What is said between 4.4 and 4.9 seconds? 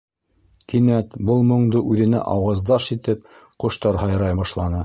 башланы.